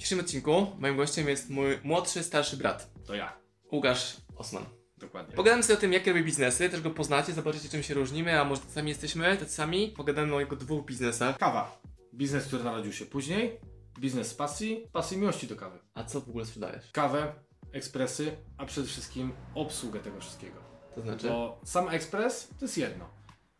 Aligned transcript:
W 0.00 0.02
dzisiejszym 0.02 0.24
odcinku 0.24 0.66
moim 0.78 0.96
gościem 0.96 1.28
jest 1.28 1.50
mój 1.50 1.78
młodszy, 1.84 2.22
starszy 2.22 2.56
brat, 2.56 2.90
To 3.06 3.14
ja. 3.14 3.32
Łukasz 3.72 4.16
Osman. 4.36 4.64
Dokładnie. 4.98 5.36
Pogadamy 5.36 5.62
sobie 5.62 5.78
o 5.78 5.80
tym, 5.80 5.92
jakie 5.92 6.12
robi 6.12 6.24
biznesy, 6.24 6.70
też 6.70 6.80
go 6.80 6.90
poznacie, 6.90 7.32
zobaczycie 7.32 7.68
czym 7.68 7.82
się 7.82 7.94
różnimy, 7.94 8.40
a 8.40 8.44
może 8.44 8.62
sami 8.68 8.88
jesteśmy, 8.88 9.36
tacy 9.36 9.52
sami. 9.52 9.88
Pogadamy 9.96 10.34
o 10.34 10.40
jego 10.40 10.56
dwóch 10.56 10.86
biznesach. 10.86 11.38
Kawa. 11.38 11.80
Biznes, 12.14 12.46
który 12.46 12.64
narodził 12.64 12.92
się 12.92 13.06
później. 13.06 13.60
Biznes 13.98 14.28
z 14.28 14.34
pasji, 14.34 14.86
pasji 14.92 15.18
miłości 15.18 15.46
do 15.46 15.56
kawy. 15.56 15.78
A 15.94 16.04
co 16.04 16.20
w 16.20 16.28
ogóle 16.28 16.46
sprzedajesz? 16.46 16.90
Kawę, 16.92 17.32
ekspresy, 17.72 18.36
a 18.58 18.66
przede 18.66 18.86
wszystkim 18.86 19.32
obsługę 19.54 20.00
tego 20.00 20.20
wszystkiego. 20.20 20.60
To 20.94 21.02
znaczy? 21.02 21.28
Bo 21.28 21.60
sam 21.64 21.88
ekspres 21.88 22.48
to 22.58 22.64
jest 22.64 22.78
jedno. 22.78 23.10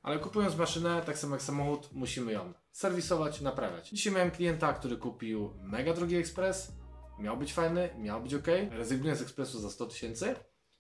Ale 0.03 0.19
kupując 0.19 0.57
maszynę, 0.57 1.03
tak 1.07 1.19
samo 1.19 1.35
jak 1.35 1.43
samochód, 1.43 1.89
musimy 1.93 2.33
ją 2.33 2.53
serwisować, 2.73 3.41
naprawiać. 3.41 3.91
Dzisiaj 3.91 4.13
miałem 4.13 4.31
klienta, 4.31 4.73
który 4.73 4.97
kupił 4.97 5.55
mega 5.63 5.95
drogi 5.95 6.17
ekspres. 6.17 6.73
Miał 7.19 7.37
być 7.37 7.53
fajny, 7.53 7.91
miał 7.99 8.23
być 8.23 8.35
ok. 8.35 8.47
Rezygnuje 8.71 9.17
z 9.17 9.23
ekspresu 9.23 9.61
za 9.61 9.71
100 9.71 9.87
tysięcy. 9.87 10.35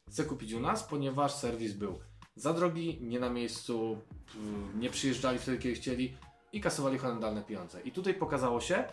Chce 0.08 0.24
kupić 0.24 0.52
u 0.52 0.60
nas, 0.60 0.82
ponieważ 0.82 1.34
serwis 1.34 1.72
był 1.72 1.98
za 2.34 2.52
drogi, 2.52 2.98
nie 3.02 3.20
na 3.20 3.30
miejscu, 3.30 3.98
nie 4.74 4.90
przyjeżdżali 4.90 5.38
wtedy, 5.38 5.58
kiedy 5.58 5.74
chcieli 5.74 6.16
i 6.52 6.60
kasowali 6.60 6.98
horrendalne 6.98 7.42
pieniądze. 7.42 7.80
I 7.80 7.92
tutaj 7.92 8.14
pokazało 8.14 8.60
się, 8.60 8.84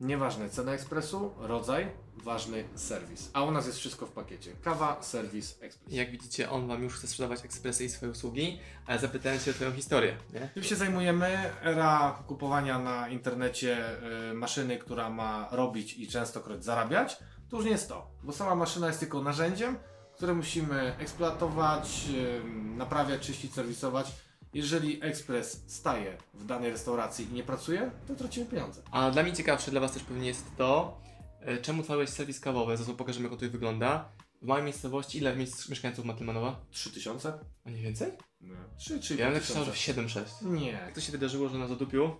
nieważne 0.00 0.50
cena 0.50 0.72
ekspresu, 0.72 1.34
rodzaj, 1.38 1.88
ważny 2.16 2.64
serwis. 2.74 3.30
A 3.32 3.42
u 3.42 3.50
nas 3.50 3.66
jest 3.66 3.78
wszystko 3.78 4.06
w 4.06 4.12
pakiecie. 4.12 4.52
Kawa, 4.62 5.02
serwis, 5.02 5.58
ekspres. 5.60 5.94
Jak 5.94 6.10
widzicie, 6.10 6.50
on 6.50 6.68
wam 6.68 6.82
już 6.82 6.94
chce 6.94 7.06
sprzedawać 7.06 7.44
ekspresy 7.44 7.84
i 7.84 7.88
swoje 7.88 8.12
usługi, 8.12 8.60
a 8.86 8.92
ja 8.92 8.98
zapytałem 8.98 9.38
się 9.40 9.50
o 9.50 9.54
twoją 9.54 9.72
historię, 9.72 10.16
nie? 10.32 10.48
Tym 10.54 10.62
się 10.62 10.76
zajmujemy. 10.76 11.50
Era 11.62 12.22
kupowania 12.26 12.78
na 12.78 13.08
internecie 13.08 13.86
y, 14.30 14.34
maszyny, 14.34 14.78
która 14.78 15.10
ma 15.10 15.48
robić 15.50 15.98
i 15.98 16.08
częstokroć 16.08 16.64
zarabiać, 16.64 17.18
to 17.50 17.56
już 17.56 17.64
nie 17.64 17.72
jest 17.72 17.88
to. 17.88 18.10
Bo 18.22 18.32
sama 18.32 18.54
maszyna 18.54 18.86
jest 18.86 19.00
tylko 19.00 19.22
narzędziem, 19.22 19.78
które 20.16 20.34
musimy 20.34 20.96
eksploatować, 20.98 22.06
y, 22.14 22.44
naprawiać, 22.76 23.20
czyścić, 23.26 23.54
serwisować. 23.54 24.12
Jeżeli 24.54 24.98
ekspres 25.02 25.64
staje 25.66 26.16
w 26.34 26.46
danej 26.46 26.70
restauracji 26.70 27.30
i 27.30 27.32
nie 27.32 27.42
pracuje, 27.42 27.90
to 28.08 28.14
tracimy 28.14 28.46
pieniądze. 28.46 28.82
A 28.90 29.10
dla 29.10 29.22
mnie 29.22 29.32
ciekawsze, 29.32 29.70
dla 29.70 29.80
was 29.80 29.92
też 29.92 30.02
pewnie 30.02 30.26
jest 30.28 30.56
to, 30.56 31.00
e, 31.40 31.58
czemu 31.58 31.80
otworzyłeś 31.80 32.10
serwis 32.10 32.40
kawowy, 32.40 32.76
zaraz 32.76 32.96
pokażemy 32.96 33.24
jak 33.24 33.32
on 33.32 33.38
tutaj 33.38 33.50
wygląda. 33.50 34.08
W 34.42 34.46
małej 34.46 34.64
miejscowości, 34.64 35.18
ile 35.18 35.36
miejsc 35.36 35.68
mieszkańców 35.68 36.04
ma 36.04 36.14
Tylmanowa? 36.14 36.60
3000? 36.70 37.32
A 37.64 37.70
nie 37.70 37.82
więcej? 37.82 38.12
Nie. 38.40 38.54
3, 38.78 38.98
3, 38.98 39.16
Ja 39.16 39.26
bym 39.26 39.34
myślał, 39.34 39.64
że 39.64 39.72
7-6. 39.72 40.20
Nie. 40.42 40.70
Jak 40.70 40.94
to 40.94 41.00
się 41.00 41.12
wydarzyło, 41.12 41.48
że 41.48 41.58
na 41.58 41.66
Zadupiu 41.66 42.16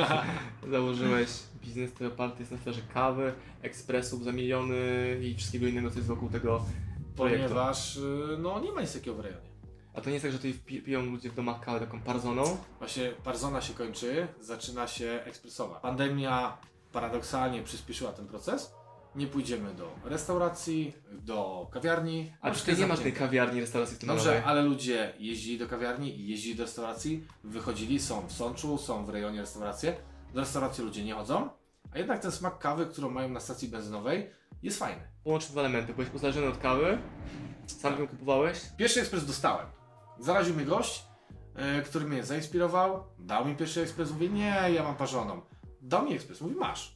założyłeś 0.70 1.28
biznes, 1.64 1.90
który 1.90 2.10
oparty 2.10 2.40
jest 2.40 2.52
na 2.52 2.58
sferze 2.58 2.80
kawy, 2.94 3.32
ekspresów 3.62 4.24
za 4.24 4.32
miliony 4.32 4.76
i 5.22 5.34
wszystkiego 5.34 5.66
innego, 5.66 5.90
co 5.90 5.96
jest 5.96 6.08
wokół 6.08 6.30
tego 6.30 6.64
projektu. 7.16 7.48
Ponieważ 7.48 7.96
y, 7.96 8.36
no, 8.38 8.60
nie 8.60 8.72
ma 8.72 8.80
nic 8.80 8.92
takiego 8.92 9.16
w 9.16 9.20
rejonie. 9.20 9.53
A 9.94 10.00
to 10.00 10.06
nie 10.10 10.12
jest 10.14 10.22
tak, 10.22 10.32
że 10.32 10.38
tutaj 10.38 10.54
pi- 10.54 10.82
piją 10.82 11.02
ludzie 11.02 11.30
w 11.30 11.34
domach 11.34 11.60
kawę 11.60 11.80
taką 11.80 12.00
parzoną? 12.00 12.56
Właśnie 12.78 13.12
parzona 13.24 13.60
się 13.60 13.74
kończy, 13.74 14.28
zaczyna 14.40 14.86
się 14.86 15.20
ekspresowa. 15.24 15.80
Pandemia 15.80 16.56
paradoksalnie 16.92 17.62
przyspieszyła 17.62 18.12
ten 18.12 18.26
proces. 18.26 18.72
Nie 19.14 19.26
pójdziemy 19.26 19.74
do 19.74 19.94
restauracji, 20.04 20.94
do 21.12 21.68
kawiarni. 21.72 22.32
A 22.40 22.50
czy 22.50 22.60
tutaj 22.60 22.76
nie 22.76 22.86
masz 22.86 23.00
tej 23.00 23.12
kawiarni, 23.12 23.60
restauracji 23.60 23.98
Tylmanowej? 23.98 24.26
Dobrze, 24.34 24.44
ale 24.48 24.62
ludzie 24.62 25.14
jeździli 25.18 25.58
do 25.58 25.68
kawiarni, 25.68 26.26
jeździli 26.28 26.54
do 26.54 26.62
restauracji, 26.64 27.26
wychodzili, 27.44 28.00
są 28.00 28.26
w 28.26 28.32
Sączu, 28.32 28.78
są 28.78 29.04
w 29.04 29.08
rejonie 29.08 29.40
restauracje. 29.40 29.96
Do 30.34 30.40
restauracji 30.40 30.84
ludzie 30.84 31.04
nie 31.04 31.14
chodzą, 31.14 31.50
a 31.92 31.98
jednak 31.98 32.20
ten 32.22 32.32
smak 32.32 32.58
kawy, 32.58 32.86
którą 32.86 33.10
mają 33.10 33.28
na 33.28 33.40
stacji 33.40 33.68
benzynowej, 33.68 34.30
jest 34.62 34.78
fajny. 34.78 35.02
Połącz 35.24 35.46
dwa 35.46 35.60
elementy, 35.60 35.94
byłeś 35.94 36.14
uzależniony 36.14 36.48
od 36.48 36.58
kawy, 36.58 36.98
sam 37.66 38.00
ją 38.00 38.08
kupowałeś, 38.08 38.58
Pierwszy 38.76 39.00
ekspres 39.00 39.26
dostałem. 39.26 39.66
Zaraził 40.18 40.54
mnie 40.54 40.64
gość, 40.64 41.04
e, 41.54 41.82
który 41.82 42.04
mnie 42.04 42.24
zainspirował. 42.24 43.04
Dał 43.18 43.44
mi 43.44 43.56
pierwszy 43.56 43.80
ekspres. 43.82 44.10
Mówię, 44.10 44.28
nie, 44.28 44.54
ja 44.74 44.82
mam 44.82 44.96
parzoną. 44.96 45.40
Dał 45.80 46.04
mi 46.04 46.14
ekspres. 46.14 46.40
Mówi, 46.40 46.54
masz. 46.54 46.94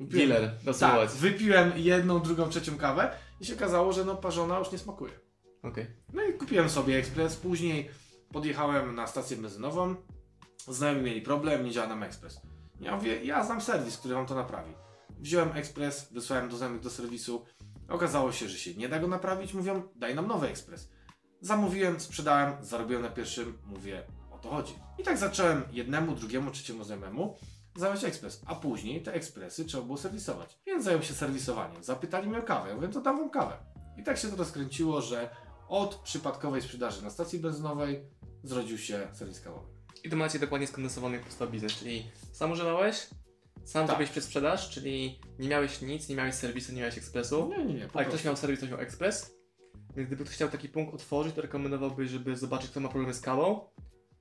Wypiłem- 0.00 0.28
dealer, 0.28 0.50
Tak, 0.80 1.10
wypiłem 1.10 1.72
jedną, 1.76 2.20
drugą, 2.20 2.48
trzecią 2.48 2.76
kawę 2.76 3.12
i 3.40 3.44
się 3.44 3.54
okazało, 3.54 3.92
że 3.92 4.04
no 4.04 4.16
parzona 4.16 4.58
już 4.58 4.72
nie 4.72 4.78
smakuje. 4.78 5.12
Okej. 5.62 5.86
No 6.12 6.22
i 6.24 6.32
kupiłem 6.34 6.70
sobie 6.70 6.96
ekspres. 6.98 7.36
Później 7.36 7.90
podjechałem 8.32 8.94
na 8.94 9.06
stację 9.06 9.36
benzynową. 9.36 9.94
Znajomi 10.68 11.02
mieli 11.02 11.22
problem, 11.22 11.64
nie 11.64 11.70
działa 11.70 11.88
nam 11.88 12.02
ekspres. 12.02 12.40
Ja 12.80 12.96
mówię, 12.96 13.24
ja 13.24 13.44
znam 13.44 13.60
serwis, 13.60 13.96
który 13.98 14.14
wam 14.14 14.26
to 14.26 14.34
naprawi. 14.34 14.72
Wziąłem 15.18 15.52
ekspres, 15.56 16.12
wysłałem 16.12 16.48
do 16.48 16.56
znajomych 16.56 16.82
do 16.82 16.90
serwisu. 16.90 17.44
Okazało 17.88 18.32
się, 18.32 18.48
że 18.48 18.58
się 18.58 18.74
nie 18.74 18.88
da 18.88 18.98
go 18.98 19.08
naprawić. 19.08 19.54
Mówią, 19.54 19.82
daj 19.96 20.14
nam 20.14 20.26
nowy 20.26 20.48
ekspres. 20.48 20.90
Zamówiłem, 21.40 22.00
sprzedałem, 22.00 22.64
zarobiłem 22.64 23.02
na 23.02 23.08
pierwszym. 23.10 23.58
Mówię, 23.66 24.02
o 24.30 24.38
to 24.38 24.50
chodzi. 24.50 24.74
I 24.98 25.02
tak 25.02 25.18
zacząłem 25.18 25.62
jednemu, 25.72 26.14
drugiemu, 26.14 26.50
trzeciemu 26.50 26.84
znajomemu 26.84 27.36
zamawiać 27.76 28.04
ekspres. 28.04 28.42
A 28.46 28.54
później 28.54 29.02
te 29.02 29.12
ekspresy 29.14 29.64
trzeba 29.64 29.82
było 29.82 29.98
serwisować. 29.98 30.58
Więc 30.66 30.84
zająłem 30.84 31.06
się 31.06 31.14
serwisowaniem. 31.14 31.84
Zapytali 31.84 32.28
mnie 32.28 32.38
o 32.38 32.42
kawę. 32.42 32.68
Ja 32.68 32.74
mówię, 32.74 32.88
to 32.88 33.00
dam 33.00 33.18
wam 33.18 33.30
kawę. 33.30 33.56
I 33.98 34.02
tak 34.04 34.18
się 34.18 34.28
to 34.28 34.36
rozkręciło, 34.36 35.00
że 35.02 35.30
od 35.68 35.94
przypadkowej 35.94 36.62
sprzedaży 36.62 37.02
na 37.04 37.10
stacji 37.10 37.38
benzynowej 37.38 38.04
zrodził 38.42 38.78
się 38.78 39.08
serwis 39.12 39.40
kawowy. 39.40 39.66
I 40.04 40.10
to 40.10 40.16
macie 40.16 40.38
dokładnie 40.38 40.66
skondensowany 40.66 41.18
powstał 41.18 41.48
biznes, 41.48 41.72
czyli 41.72 42.10
sam 42.32 42.52
używałeś, 42.52 42.96
sam 43.64 43.86
Tak. 43.86 43.96
zrobiłeś 43.98 44.24
sprzedaż, 44.24 44.70
czyli 44.70 45.20
nie 45.38 45.48
miałeś 45.48 45.82
nic, 45.82 46.08
nie 46.08 46.16
miałeś 46.16 46.34
serwisu, 46.34 46.72
nie 46.72 46.80
miałeś 46.80 46.98
ekspresu, 46.98 47.48
Nie, 47.48 47.64
nie, 47.64 47.74
nie. 47.74 47.88
ale 47.94 48.04
ktoś 48.04 48.24
miał 48.24 48.36
serwis, 48.36 48.58
ktoś 48.58 48.70
miał 48.70 48.80
ekspres, 48.80 49.34
więc 49.96 50.08
gdyby 50.08 50.24
ktoś 50.24 50.36
chciał 50.36 50.48
taki 50.48 50.68
punkt 50.68 50.94
otworzyć, 50.94 51.34
to 51.34 51.42
rekomendowałbyś, 51.42 52.10
żeby 52.10 52.36
zobaczyć, 52.36 52.70
kto 52.70 52.80
ma 52.80 52.88
problemy 52.88 53.14
z 53.14 53.20
kawą, 53.20 53.60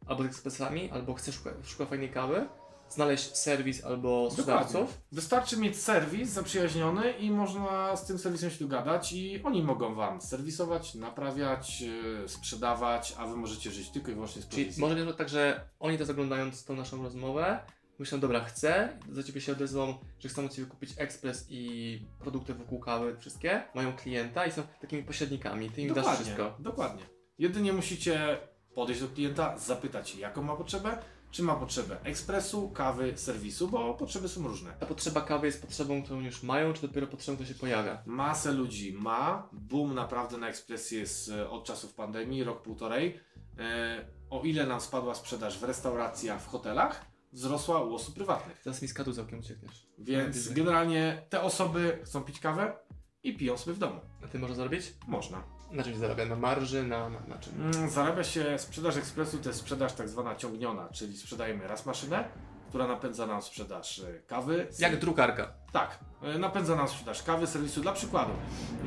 albo 0.07 0.23
z 0.23 0.25
ekspresami, 0.25 0.91
albo 0.91 1.13
chce 1.13 1.31
szuka, 1.31 1.49
szuka 1.63 1.85
fajnej 1.85 2.09
kawy, 2.09 2.47
znaleźć 2.89 3.37
serwis 3.37 3.83
albo 3.85 4.31
sprzedawców. 4.31 5.01
Wystarczy 5.11 5.57
mieć 5.57 5.77
serwis 5.77 6.29
zaprzyjaźniony 6.29 7.11
i 7.11 7.31
można 7.31 7.95
z 7.95 8.05
tym 8.05 8.19
serwisem 8.19 8.49
się 8.49 8.59
dogadać 8.59 9.13
i 9.13 9.43
oni 9.43 9.63
mogą 9.63 9.95
Wam 9.95 10.21
serwisować, 10.21 10.95
naprawiać, 10.95 11.81
yy, 11.81 12.29
sprzedawać, 12.29 13.15
a 13.17 13.27
Wy 13.27 13.35
możecie 13.35 13.71
żyć 13.71 13.89
tylko 13.89 14.11
i 14.11 14.13
wyłącznie 14.13 14.41
z 14.41 14.47
Czyli 14.47 14.63
prowizji. 14.63 14.81
może 14.81 15.05
być 15.05 15.17
tak, 15.17 15.29
że 15.29 15.69
oni 15.79 15.97
to 15.97 16.05
zaglądając 16.05 16.65
tą 16.65 16.75
naszą 16.75 17.03
rozmowę, 17.03 17.59
myślą, 17.99 18.19
dobra, 18.19 18.39
chcę, 18.39 18.99
do 19.07 19.23
ciebie 19.23 19.41
się 19.41 19.51
odezwą, 19.51 19.97
że 20.19 20.29
chcą 20.29 20.45
od 20.45 20.53
ciebie 20.53 20.67
kupić 20.67 20.89
ekspres 20.97 21.45
i 21.49 22.01
produkty 22.19 22.53
wokół 22.53 22.79
kawy, 22.79 23.17
wszystkie, 23.19 23.63
mają 23.75 23.95
klienta 23.95 24.45
i 24.45 24.51
są 24.51 24.61
takimi 24.81 25.03
pośrednikami, 25.03 25.69
ty 25.69 25.81
im 25.81 25.87
dasz 25.87 25.97
Dokładnie, 25.97 26.25
wszystko. 26.25 26.55
dokładnie. 26.59 27.03
Jedynie 27.37 27.73
musicie 27.73 28.37
podejść 28.75 29.01
do 29.01 29.07
klienta, 29.07 29.57
zapytać 29.57 30.15
jaką 30.15 30.43
ma 30.43 30.55
potrzebę, 30.55 30.97
czy 31.31 31.43
ma 31.43 31.55
potrzebę 31.55 31.97
ekspresu, 32.03 32.69
kawy, 32.69 33.13
serwisu, 33.17 33.67
bo 33.67 33.93
potrzeby 33.93 34.29
są 34.29 34.47
różne. 34.47 34.73
Ta 34.79 34.85
potrzeba 34.85 35.21
kawy 35.21 35.47
jest 35.47 35.61
potrzebą, 35.61 36.03
którą 36.03 36.19
już 36.19 36.43
mają, 36.43 36.73
czy 36.73 36.81
dopiero 36.81 37.07
potrzebą, 37.07 37.35
która 37.35 37.49
się 37.49 37.55
pojawia? 37.55 38.03
Masę 38.05 38.51
ludzi 38.51 38.93
ma, 38.93 39.49
boom 39.51 39.95
naprawdę 39.95 40.37
na 40.37 40.49
ekspresji 40.49 40.97
jest 40.99 41.29
e, 41.29 41.49
od 41.49 41.65
czasów 41.65 41.93
pandemii, 41.93 42.43
rok, 42.43 42.61
półtorej. 42.61 43.19
E, 43.59 44.05
o 44.29 44.41
ile 44.41 44.65
nam 44.65 44.81
spadła 44.81 45.15
sprzedaż 45.15 45.57
w 45.57 45.63
restauracjach, 45.63 46.41
w 46.41 46.47
hotelach, 46.47 47.05
wzrosła 47.31 47.81
u 47.83 47.95
osób 47.95 48.15
prywatnych. 48.15 48.61
Teraz 48.63 48.81
mi 48.81 48.87
z 48.87 48.93
katu 48.93 49.13
całkiem 49.13 49.39
uciekniesz. 49.39 49.87
Więc 49.97 50.53
generalnie 50.53 51.21
te 51.29 51.41
osoby 51.41 51.99
chcą 52.03 52.23
pić 52.23 52.39
kawę 52.39 52.77
i 53.23 53.37
piją 53.37 53.57
sobie 53.57 53.73
w 53.73 53.79
domu. 53.79 53.99
A 54.23 54.27
ty 54.27 54.39
możesz 54.39 54.55
zarobić? 54.55 54.93
Można. 55.07 55.43
Na 55.71 55.83
czym 55.83 55.93
się 55.93 55.99
zarabia? 55.99 56.25
Na 56.25 56.35
marży? 56.35 56.83
Na, 56.83 57.09
na, 57.09 57.19
na 57.19 57.37
czym? 57.37 57.53
Mm, 57.61 57.89
Zarabia 57.89 58.23
się 58.23 58.59
sprzedaż 58.59 58.97
ekspresu, 58.97 59.37
to 59.37 59.49
jest 59.49 59.59
sprzedaż 59.59 59.93
tak 59.93 60.09
zwana 60.09 60.35
ciągniona, 60.35 60.89
czyli 60.89 61.17
sprzedajemy 61.17 61.67
raz 61.67 61.85
maszynę, 61.85 62.29
która 62.69 62.87
napędza 62.87 63.27
nam 63.27 63.41
sprzedaż 63.41 63.99
e, 63.99 64.19
kawy. 64.27 64.67
Jak 64.79 64.99
drukarka. 64.99 65.53
Tak, 65.71 65.99
e, 66.21 66.37
napędza 66.39 66.75
nam 66.75 66.87
sprzedaż 66.87 67.23
kawy, 67.23 67.47
serwisu. 67.47 67.81
Dla 67.81 67.93
przykładu, 67.93 68.31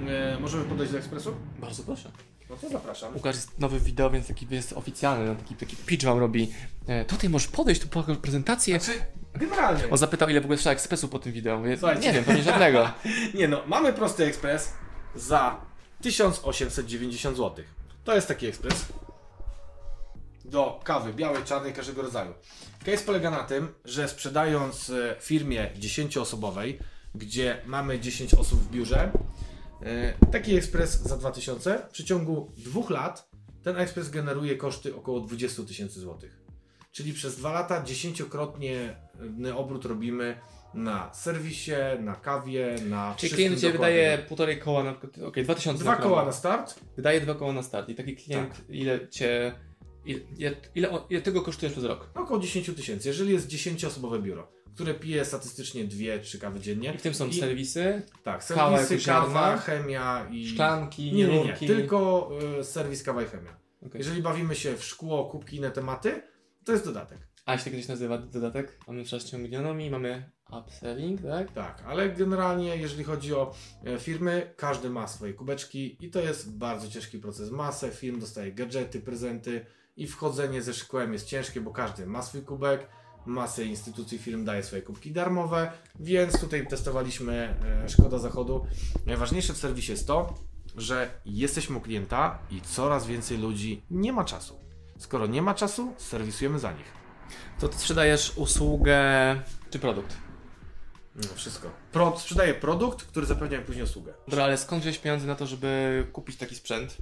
e, 0.09 0.38
możemy 0.41 0.65
podejść 0.65 0.93
do 0.93 0.99
ekspresu? 0.99 1.35
Bardzo 1.59 1.83
proszę. 1.83 2.11
No 2.52 2.58
to 2.58 2.69
zapraszam. 2.69 3.14
Łukasz 3.14 3.37
jest 3.37 3.58
nowy 3.58 3.81
wideo, 3.81 4.10
więc 4.10 4.26
taki 4.26 4.46
jest 4.50 4.72
oficjalny, 4.72 5.26
no, 5.26 5.34
taki, 5.34 5.54
taki 5.54 5.76
pitch 5.76 6.04
wam 6.04 6.19
robi. 6.19 6.52
E, 6.87 7.04
tutaj 7.04 7.31
możesz 7.31 7.49
podejść, 7.49 7.81
tu 7.81 7.88
pokaż 7.88 8.16
prezentację. 8.16 8.81
Znaczy, 8.81 9.00
generalnie. 9.34 9.90
On 9.90 9.99
zapytał, 9.99 10.28
ile 10.28 10.40
w 10.40 10.44
ogóle 10.44 10.58
trzeba 10.58 10.72
ekspresu 10.72 11.08
po 11.08 11.19
tym 11.19 11.32
wideo. 11.32 11.58
Mówię, 11.58 11.76
Słuchajcie. 11.76 12.06
nie 12.06 12.12
wiem, 12.12 12.25
pewnie 12.25 12.43
żadnego. 12.43 12.90
Nie 13.34 13.49
no, 13.49 13.62
mamy 13.66 13.93
prosty 13.93 14.25
ekspres 14.25 14.72
za 15.14 15.60
1890 16.02 17.37
zł. 17.37 17.64
To 18.04 18.14
jest 18.14 18.28
taki 18.28 18.46
ekspres 18.46 18.84
do 20.44 20.81
kawy 20.84 21.12
białej, 21.12 21.44
czarnej, 21.44 21.72
każdego 21.72 22.02
rodzaju. 22.02 22.34
Case 22.84 23.04
polega 23.04 23.31
na 23.31 23.44
tym, 23.44 23.75
że 23.84 24.08
sprzedając 24.08 24.90
e, 24.90 25.16
firmie 25.20 25.70
10-osobowej, 25.81 26.78
gdzie 27.14 27.62
mamy 27.66 28.00
10 28.00 28.34
osób 28.34 28.60
w 28.60 28.70
biurze, 28.70 29.12
taki 30.32 30.56
ekspres 30.56 31.02
za 31.02 31.17
2000, 31.17 31.79
w 31.88 31.93
przeciągu 31.93 32.52
dwóch 32.56 32.90
lat 32.90 33.31
ten 33.62 33.76
ekspres 33.76 34.11
generuje 34.11 34.56
koszty 34.56 34.96
około 34.96 35.20
20 35.20 35.62
tysięcy 35.62 36.00
złotych. 36.00 36.43
Czyli 36.93 37.12
przez 37.12 37.37
dwa 37.37 37.52
lata 37.52 37.82
dziesięciokrotnie 37.82 38.96
obrót 39.56 39.84
robimy 39.84 40.40
na 40.75 41.14
serwisie, 41.14 41.73
na 42.00 42.14
kawie, 42.14 42.76
na 42.88 43.14
Czyli 43.19 43.32
klient 43.32 43.61
Cię 43.61 43.73
wydaje 43.73 44.19
półtorej 44.29 44.58
koła, 44.58 44.84
na 44.84 44.93
przykład, 44.93 45.19
okej, 45.29 45.44
2000 45.44 45.85
Dwa 45.85 45.96
koła 45.96 46.25
na 46.25 46.32
start, 46.32 46.81
Wydaje 46.96 47.20
dwa 47.20 47.35
koła 47.35 47.52
na 47.52 47.62
start 47.62 47.88
i 47.88 47.94
taki 47.94 48.17
klient, 48.17 48.49
Tak. 48.49 48.61
ile 48.69 49.08
Cię, 49.08 49.55
ile, 50.05 50.20
ile, 50.38 50.56
ile, 50.75 50.88
ile 51.11 51.23
Ty 51.23 51.32
go 51.32 51.43
kosztujesz 51.43 51.73
przez 51.73 51.85
rok? 51.85 52.11
około 52.14 52.40
10 52.40 52.70
tysięcy. 52.76 53.08
Jeżeli 53.08 53.32
jest 53.32 53.49
10-osobowe 53.49 54.23
biuro, 54.23 54.49
które 54.75 54.95
pije 54.95 55.25
statystycznie 55.25 55.85
2-3 55.85 56.39
kawy 56.39 56.61
dziennie. 56.61 56.93
I 56.95 56.99
w 56.99 57.03
tym 57.03 57.15
są 57.15 57.27
I- 57.29 57.35
serwisy, 57.41 58.03
Tak, 58.25 58.47
kawa 58.47 58.79
serwisy, 58.85 59.07
kawa, 59.07 59.27
ziarna, 59.27 59.57
chemia 59.59 60.29
i... 60.31 60.49
szklanki, 60.49 61.13
Nie, 61.13 61.27
nie, 61.27 61.39
nie, 61.45 61.51
rurki. 61.51 61.67
tylko 61.67 62.31
y, 62.61 62.65
serwis, 62.65 63.03
kawa 63.03 63.23
i 63.23 63.27
chemia. 63.27 63.57
Okej. 63.87 63.99
Jeżeli 63.99 64.23
bawimy 64.23 64.55
się 64.55 64.77
w 64.77 64.85
szkło, 64.85 65.25
kubki, 65.25 65.57
inne 65.57 65.71
tematy, 65.71 66.23
to 66.65 66.73
jest 66.73 66.85
dodatek. 66.85 67.19
A 67.47 67.59
się 67.59 67.71
gdzieś 67.71 67.89
nazywa 67.89 68.19
dodatek? 68.19 68.79
Mamy 68.89 69.07
6 69.07 69.33
milionami, 69.33 69.91
mamy 69.91 70.31
upselling, 70.61 71.23
tak? 71.23 71.53
Tak, 71.53 71.83
ale 71.87 72.11
generalnie 72.11 72.77
jeżeli 72.77 73.05
chodzi 73.05 73.35
o 73.35 73.55
e, 73.85 73.99
firmy, 73.99 74.55
każdy 74.57 74.91
ma 74.91 75.09
swoje 75.09 75.33
kubeczki 75.35 75.97
i 76.07 76.11
to 76.11 76.21
jest 76.21 76.57
bardzo 76.59 76.89
ciężki 76.89 77.19
proces. 77.19 77.51
Masę 77.51 77.91
firm 77.91 78.21
dostaje 78.21 78.53
gadżety, 78.53 79.01
prezenty 79.01 79.67
i 79.97 80.07
wchodzenie 80.07 80.63
ze 80.63 80.75
szkłem 80.75 81.13
jest 81.13 81.27
ciężkie, 81.27 81.61
bo 81.61 81.71
każdy 81.71 82.07
ma 82.07 82.23
swój 82.23 82.43
kubek, 82.43 82.89
masę 83.27 83.65
instytucji 83.65 84.19
firm 84.19 84.45
daje 84.45 84.63
swoje 84.63 84.83
kubki 84.83 85.13
darmowe, 85.13 85.73
więc 86.01 86.41
tutaj 86.41 86.67
testowaliśmy 86.67 87.57
e, 87.85 87.89
Szkoda 87.89 88.19
Zachodu. 88.19 88.67
Najważniejsze 89.07 89.53
w 89.53 89.57
serwisie 89.57 89.93
jest 89.93 90.07
to, 90.07 90.35
że 90.77 91.11
jesteśmy 91.25 91.77
u 91.77 91.81
klienta 91.81 92.39
i 92.51 92.61
coraz 92.61 93.07
więcej 93.07 93.39
ludzi 93.39 93.83
nie 93.91 94.13
ma 94.13 94.25
czasu. 94.25 94.61
Skoro 94.99 95.27
nie 95.27 95.43
ma 95.43 95.55
czasu, 95.55 95.95
serwisujemy 95.99 96.59
za 96.59 96.73
nich. 96.73 96.93
To 97.61 97.69
Ty 97.69 97.79
sprzedajesz 97.79 98.33
usługę 98.37 99.01
czy 99.71 99.79
produkt? 99.79 100.17
No 101.15 101.23
wszystko. 101.35 101.71
Pro, 101.93 102.19
sprzedaję 102.19 102.55
produkt, 102.55 103.03
który 103.03 103.27
zapewnia 103.27 103.59
mi 103.59 103.65
później 103.65 103.85
usługę. 103.85 104.15
Dobra, 104.29 104.45
ale 104.45 104.59
skąd 104.59 104.83
wziąć 104.83 104.99
pieniądze 104.99 105.27
na 105.27 105.35
to, 105.35 105.47
żeby 105.47 106.07
kupić 106.13 106.37
taki 106.37 106.55
sprzęt? 106.55 106.97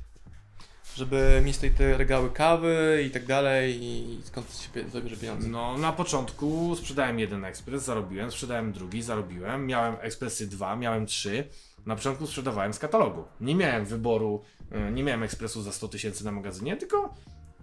Żeby 0.96 1.42
mieć 1.44 1.56
tutaj 1.56 1.70
te 1.70 1.96
regały 1.96 2.30
kawy 2.30 3.04
i 3.06 3.10
tak 3.10 3.26
dalej 3.26 3.78
i 3.82 4.20
skąd 4.24 4.46
się 4.56 4.90
zabierze 4.90 5.16
pieniądze? 5.16 5.48
No, 5.48 5.78
na 5.78 5.92
początku 5.92 6.76
sprzedałem 6.76 7.18
jeden 7.18 7.44
ekspres, 7.44 7.82
zarobiłem, 7.82 8.30
sprzedałem 8.30 8.72
drugi, 8.72 9.02
zarobiłem, 9.02 9.66
miałem 9.66 9.96
ekspresy 10.00 10.46
dwa, 10.46 10.76
miałem 10.76 11.06
trzy. 11.06 11.48
Na 11.86 11.96
początku 11.96 12.26
sprzedawałem 12.26 12.72
z 12.72 12.78
katalogu. 12.78 13.24
Nie 13.40 13.54
miałem 13.54 13.84
wyboru, 13.84 14.42
e, 14.70 14.92
nie 14.92 15.02
miałem 15.02 15.22
ekspresu 15.22 15.62
za 15.62 15.72
100 15.72 15.88
tysięcy 15.88 16.24
na 16.24 16.32
magazynie, 16.32 16.76
tylko 16.76 17.14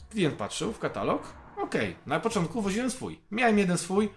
klient 0.10 0.36
patrzył 0.36 0.74
w 0.74 0.80
katalog. 0.80 1.34
Okej, 1.58 1.96
na 2.06 2.20
początku 2.20 2.62
woziłem 2.62 2.92
swój. 2.92 3.20
Miałem 3.32 3.58
jeden 3.60 3.78
swój, 3.78 4.10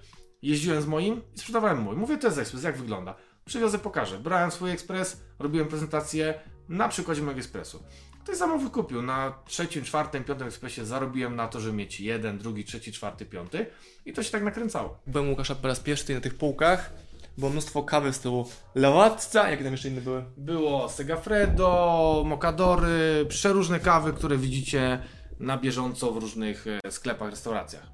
jeździłem 0.42 0.82
z 0.82 0.86
moim 0.86 1.22
i 1.34 1.38
sprzedawałem 1.38 1.78
mój. 1.78 1.96
Mówię, 1.96 2.18
to 2.18 2.26
jest 2.26 2.38
ekspres, 2.38 2.62
jak 2.62 2.76
wygląda? 2.76 3.14
Przywiozę, 3.44 3.78
pokażę. 3.78 4.18
Brałem 4.18 4.50
swój 4.50 4.70
ekspres, 4.70 5.20
robiłem 5.38 5.68
prezentację 5.68 6.40
na 6.68 6.88
przykładzie 6.88 7.22
mojego 7.22 7.38
ekspresu. 7.38 7.82
Ktoś 8.24 8.36
za 8.36 8.46
mną 8.46 8.58
wykupił. 8.58 9.02
Na 9.02 9.34
trzecim, 9.46 9.84
czwartym, 9.84 10.24
piątym 10.24 10.46
ekspresie 10.46 10.84
zarobiłem 10.84 11.36
na 11.36 11.48
to, 11.48 11.60
żeby 11.60 11.76
mieć 11.76 12.00
jeden, 12.00 12.38
drugi, 12.38 12.64
trzeci, 12.64 12.92
czwarty, 12.92 13.26
piąty 13.26 13.66
i 14.06 14.12
to 14.12 14.22
się 14.22 14.30
tak 14.30 14.42
nakręcało. 14.42 15.00
Byłem 15.06 15.30
Łukasza 15.30 15.54
po 15.54 15.68
raz 15.68 15.80
pierwszy 15.80 16.14
na 16.14 16.20
tych 16.20 16.34
półkach. 16.34 16.92
Było 17.38 17.50
mnóstwo 17.50 17.82
kawy 17.82 18.12
z 18.12 18.20
tyłu 18.20 18.48
Lawatca, 18.74 19.50
jakie 19.50 19.64
tam 19.64 19.72
jeszcze 19.72 19.88
inne 19.88 20.00
były? 20.00 20.24
Było 20.36 20.88
Segafredo, 20.88 22.22
Mokadory, 22.26 23.26
przeróżne 23.28 23.80
kawy, 23.80 24.12
które 24.12 24.36
widzicie 24.38 25.02
na 25.40 25.58
bieżąco 25.58 26.12
w 26.12 26.16
różnych 26.16 26.66
e, 26.84 26.90
sklepach, 26.90 27.30
restauracjach. 27.30 27.86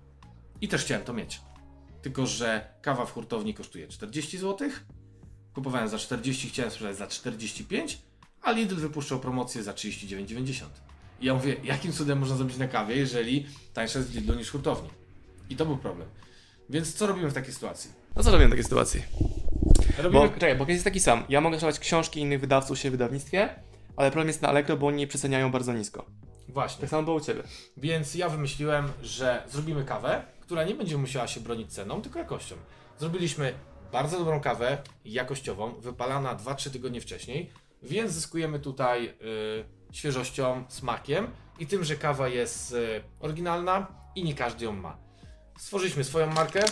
I 0.61 0.69
też 0.69 0.85
chciałem 0.85 1.05
to 1.05 1.13
mieć. 1.13 1.41
Tylko, 2.03 2.27
że 2.27 2.75
kawa 2.83 3.07
w 3.07 3.13
hurtowni 3.13 3.55
kosztuje 3.55 3.89
40 3.89 4.39
zł, 4.39 4.69
kupowałem 5.55 5.89
za 5.89 5.99
40, 5.99 6.49
chciałem 6.49 6.71
sprzedać 6.71 6.97
za 6.97 7.07
45, 7.07 7.99
a 8.47 8.53
Lidl 8.53 8.75
wypuszczał 8.77 9.21
promocję 9.21 9.63
za 9.63 9.73
39,90. 9.73 10.65
I 11.21 11.27
ja 11.27 11.35
mówię, 11.35 11.57
jakim 11.65 11.93
cudem 11.93 12.19
można 12.19 12.37
zrobić 12.37 12.57
na 12.57 12.69
kawie, 12.69 12.97
jeżeli 12.97 13.47
tańsza 13.75 13.99
jest 13.99 14.11
w 14.11 14.15
Lidlu 14.15 14.35
niż 14.35 14.51
hurtowni? 14.51 14.89
I 15.51 15.57
to 15.57 15.67
był 15.67 15.77
problem. 15.77 16.09
Więc 16.71 16.95
co 16.95 17.07
robimy 17.07 17.29
w 17.31 17.35
takiej 17.35 17.55
sytuacji? 17.55 17.91
No 18.17 18.23
co 18.23 18.31
robię 18.31 18.47
w 18.47 18.51
takiej 18.51 18.65
sytuacji? 18.65 19.03
Robimy 19.99 20.29
Bo, 20.29 20.35
czekaj, 20.35 20.57
bo 20.57 20.67
jest 20.69 20.85
taki 20.85 21.01
sam. 21.01 21.25
Ja 21.29 21.41
mogę 21.41 21.57
sprzedawać 21.57 21.79
książki 21.81 22.21
innych 22.21 22.41
wydawców 22.41 22.79
siebie 22.79 22.91
w 22.91 22.93
wydawnictwie, 22.99 23.49
ale 23.97 24.11
problem 24.11 24.29
jest 24.29 24.43
na 24.43 24.49
Allegro, 24.49 24.77
bo 24.77 24.87
oni 24.87 25.07
przeceniają 25.07 25.51
bardzo 25.51 25.73
nisko. 25.73 26.07
właśnie. 26.49 26.81
Tak 26.81 26.91
samo 26.91 27.03
było 27.03 27.17
u 27.17 27.21
Ciebie. 27.21 27.43
Więc 27.77 28.15
ja 28.15 28.29
wymyśliłem, 28.29 28.89
że 29.03 29.43
zrobimy 29.49 29.85
kawę, 29.85 30.23
która 30.41 30.65
nie 30.65 30.75
będzie 30.75 30.99
musiała 30.99 31.27
się 31.27 31.41
bronić 31.41 31.73
ceną, 31.73 32.03
tylko 32.03 32.19
jakością. 32.19 32.57
Zrobiliśmy 32.99 33.55
bardzo 33.93 34.19
dobrą 34.19 34.41
kawę, 34.41 34.79
jakościową, 35.05 35.75
wypalana 35.81 36.37
2-3 36.37 36.71
tygodnie 36.71 37.01
wcześniej, 37.01 37.51
więc 37.83 38.13
zyskujemy 38.13 38.59
tutaj 38.61 39.07
y, 39.07 39.65
świeżością, 39.93 40.65
smakiem 40.69 41.27
i 41.59 41.67
tym, 41.67 41.85
że 41.85 41.97
kawa 41.97 42.29
jest 42.29 42.73
y, 42.73 43.03
oryginalna 43.21 43.87
i 44.15 44.25
nie 44.25 44.35
każdy 44.35 44.65
ją 44.65 44.73
ma. 44.73 44.97
Stworzyliśmy 45.59 46.05
swoją 46.05 46.27
markę. 46.27 46.65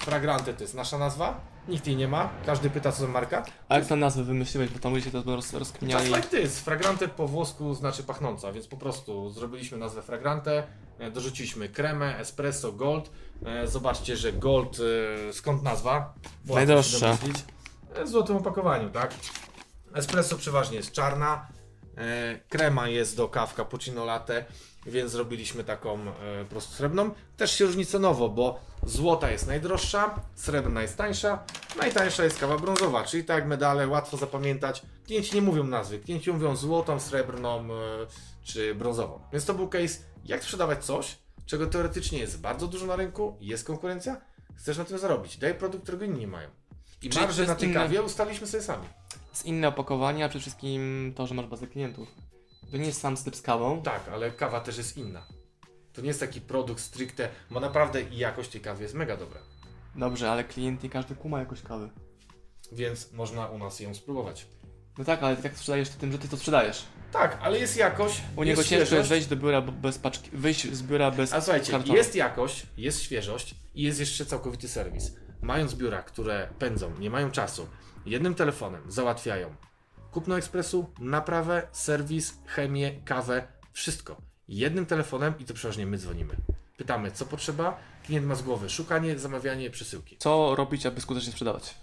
Fragrante 0.00 0.54
to 0.54 0.64
jest 0.64 0.74
nasza 0.74 0.98
nazwa. 0.98 1.40
Nikt 1.68 1.86
jej 1.86 1.96
nie 1.96 2.08
ma. 2.08 2.30
Każdy 2.46 2.70
pyta, 2.70 2.92
co 2.92 3.00
za 3.00 3.08
marka. 3.08 3.44
A 3.68 3.78
jak 3.78 3.86
tę 3.86 3.96
nazwę 3.96 4.24
wymyśliłeś, 4.24 4.70
bo 4.70 4.78
tam 4.78 4.94
ludzie 4.94 5.10
to 5.10 5.22
roz, 5.36 5.52
rozkminiali. 5.52 6.10
Just 6.10 6.16
like 6.16 6.42
this. 6.42 6.60
Fragrante 6.60 7.08
po 7.08 7.28
włosku 7.28 7.74
znaczy 7.74 8.02
pachnąca, 8.02 8.52
więc 8.52 8.66
po 8.66 8.76
prostu 8.76 9.30
zrobiliśmy 9.30 9.78
nazwę 9.78 10.02
Fragrante, 10.02 10.66
e, 10.98 11.10
dorzuciliśmy 11.10 11.68
kremę, 11.68 12.18
espresso, 12.18 12.72
gold. 12.72 13.10
E, 13.46 13.66
Zobaczcie, 13.68 14.16
że 14.16 14.32
gold, 14.32 14.78
e, 15.28 15.32
skąd 15.32 15.62
nazwa? 15.62 16.14
Najdroższa. 16.44 17.16
W 18.04 18.08
złotym 18.08 18.36
opakowaniu, 18.36 18.90
tak? 18.90 19.14
Espresso 19.96 20.36
przeważnie 20.36 20.76
jest 20.76 20.92
czarna, 20.92 21.46
e, 21.96 22.38
krema 22.48 22.88
jest 22.88 23.16
do 23.16 23.28
kaw 23.28 23.54
cappuccino 23.54 24.04
latte, 24.04 24.44
więc 24.86 25.10
zrobiliśmy 25.12 25.64
taką 25.64 25.98
e, 26.00 26.44
prostu 26.44 26.74
srebrną. 26.74 27.10
Też 27.36 27.52
się 27.58 27.64
różni 27.64 27.86
cenowo, 27.86 28.28
bo 28.28 28.60
złota 28.82 29.30
jest 29.30 29.46
najdroższa, 29.46 30.20
srebrna 30.34 30.82
jest 30.82 30.96
tańsza, 30.96 31.44
najtańsza 31.78 32.24
jest 32.24 32.38
kawa 32.38 32.58
brązowa, 32.58 33.04
czyli 33.04 33.24
tak 33.24 33.36
jak 33.36 33.46
medale, 33.46 33.88
łatwo 33.88 34.16
zapamiętać. 34.16 34.82
Klienci 35.06 35.34
nie 35.34 35.42
mówią 35.42 35.64
nazwy, 35.64 35.98
klienci 35.98 36.32
mówią 36.32 36.56
złotą, 36.56 37.00
srebrną 37.00 37.60
e, 37.60 37.66
czy 38.44 38.74
brązową. 38.74 39.20
Więc 39.32 39.44
to 39.44 39.54
był 39.54 39.68
case, 39.68 39.98
jak 40.24 40.42
sprzedawać 40.42 40.84
coś, 40.84 41.18
czego 41.46 41.66
teoretycznie 41.66 42.18
jest 42.18 42.40
bardzo 42.40 42.66
dużo 42.66 42.86
na 42.86 42.96
rynku, 42.96 43.36
jest 43.40 43.66
konkurencja, 43.66 44.20
chcesz 44.56 44.78
na 44.78 44.84
tym 44.84 44.98
zarobić, 44.98 45.36
daj 45.38 45.54
produkt, 45.54 45.82
którego 45.82 46.04
inni 46.04 46.18
nie 46.20 46.26
mają. 46.26 46.48
I 47.02 47.08
marże 47.08 47.46
na 47.46 47.54
tej 47.54 47.68
inne- 47.68 47.74
kawie 47.80 48.02
ustaliliśmy 48.02 48.46
sobie 48.46 48.62
sami. 48.62 48.86
Z 49.36 49.44
inne 49.44 49.68
opakowania, 49.68 50.28
przede 50.28 50.42
wszystkim 50.42 51.12
to, 51.16 51.26
że 51.26 51.34
masz 51.34 51.46
bazę 51.46 51.66
klientów. 51.66 52.08
To 52.70 52.76
nie 52.76 52.86
jest 52.86 53.00
sam 53.00 53.16
sklep 53.16 53.36
z 53.36 53.42
kawą. 53.42 53.82
Tak, 53.82 54.08
ale 54.12 54.30
kawa 54.30 54.60
też 54.60 54.78
jest 54.78 54.96
inna. 54.96 55.26
To 55.92 56.00
nie 56.00 56.08
jest 56.08 56.20
taki 56.20 56.40
produkt 56.40 56.80
stricte, 56.80 57.28
bo 57.50 57.60
naprawdę 57.60 58.02
jakość 58.02 58.50
tej 58.50 58.60
kawy 58.60 58.82
jest 58.82 58.94
mega 58.94 59.16
dobra. 59.16 59.40
Dobrze, 59.96 60.30
ale 60.30 60.44
klient 60.44 60.82
nie 60.82 60.90
każdy 60.90 61.14
kuma 61.14 61.38
jakoś 61.40 61.62
kawy. 61.62 61.90
Więc 62.72 63.12
można 63.12 63.46
u 63.46 63.58
nas 63.58 63.80
ją 63.80 63.94
spróbować. 63.94 64.46
No 64.98 65.04
tak, 65.04 65.22
ale 65.22 65.36
ty 65.36 65.42
tak 65.42 65.56
sprzedajesz 65.56 65.88
to 65.88 65.98
tym, 66.00 66.12
że 66.12 66.18
ty 66.18 66.28
to 66.28 66.36
sprzedajesz. 66.36 66.84
Tak, 67.12 67.38
ale 67.42 67.58
jest 67.58 67.76
jakość. 67.76 68.22
U 68.36 68.42
niego 68.44 68.60
jest 68.60 68.70
ciężko 68.70 68.94
jest 68.94 69.08
wejść 69.08 69.26
do 69.26 69.36
biura 69.36 69.62
bez 69.62 69.98
paczki, 69.98 70.30
wyjść 70.32 70.72
z 70.72 70.82
biura 70.82 71.10
bez 71.10 71.32
A 71.32 71.40
słuchajcie, 71.40 71.72
kartonu. 71.72 71.94
jest 71.96 72.14
jakość, 72.14 72.66
jest 72.76 73.02
świeżość 73.02 73.54
i 73.74 73.82
jest 73.82 74.00
jeszcze 74.00 74.26
całkowity 74.26 74.68
serwis. 74.68 75.16
Mając 75.42 75.74
biura, 75.74 76.02
które 76.02 76.48
pędzą, 76.58 76.92
nie 76.98 77.10
mają 77.10 77.30
czasu, 77.30 77.66
jednym 78.06 78.34
telefonem 78.34 78.82
załatwiają 78.88 79.54
kupno 80.12 80.38
ekspresu, 80.38 80.90
naprawę, 80.98 81.68
serwis, 81.72 82.38
chemię, 82.46 83.00
kawę, 83.04 83.46
wszystko. 83.72 84.16
Jednym 84.48 84.86
telefonem 84.86 85.34
i 85.38 85.44
to 85.44 85.54
przeważnie 85.54 85.86
my 85.86 85.98
dzwonimy. 85.98 86.36
Pytamy, 86.76 87.10
co 87.10 87.26
potrzeba, 87.26 87.78
klient 88.06 88.26
ma 88.26 88.34
z 88.34 88.42
głowy 88.42 88.70
szukanie, 88.70 89.18
zamawianie, 89.18 89.70
przesyłki. 89.70 90.16
Co 90.18 90.54
robić, 90.56 90.86
aby 90.86 91.00
skutecznie 91.00 91.32
sprzedawać? 91.32 91.74